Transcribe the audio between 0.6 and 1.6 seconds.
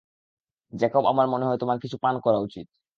Jacob আমার মনে হয়